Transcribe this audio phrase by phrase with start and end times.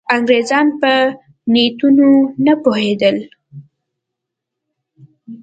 [0.15, 0.91] انګرېزان په
[1.53, 2.09] نیتونو
[2.45, 3.17] نه پوهېدل.